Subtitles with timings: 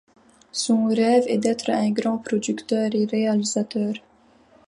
[0.51, 3.93] Son rêve est d'être un grand producteur et réalisateur.